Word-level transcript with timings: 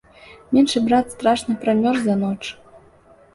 Меншы 0.57 0.81
брат 0.87 1.13
страшна 1.15 1.55
перамёрз 1.65 2.01
за 2.09 2.15
ноч. 2.25 2.41